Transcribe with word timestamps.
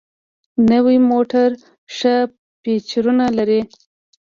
نوي 0.71 0.97
موټر 1.09 1.49
ښه 1.95 2.15
فیچرونه 2.61 3.25
لري. 3.37 3.61